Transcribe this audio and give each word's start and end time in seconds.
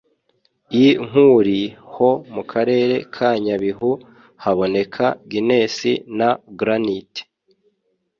i 0.83 0.85
Nkuli 1.05 1.61
ho 1.93 2.09
mu 2.33 2.43
Karere 2.51 2.95
ka 3.15 3.29
Nyabihu 3.45 3.89
haboneka 4.43 5.05
Guiness 5.29 5.77
na 6.19 6.29
Granite 6.59 7.21